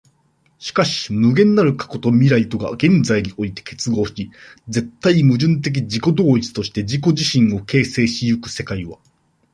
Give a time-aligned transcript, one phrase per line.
[0.57, 4.31] しかし無限なる過去と未来とが現在において結合し、
[4.67, 8.97] 絶対矛盾的自己同一として自己自身を形成し行く世界は、